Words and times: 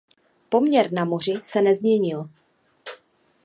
Poměr 0.49 0.91
na 0.93 1.05
moři 1.05 1.41
se 1.43 1.61
nezměnil. 1.61 2.29